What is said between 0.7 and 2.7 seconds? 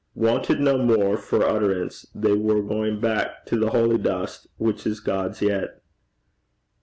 more for utterance, they were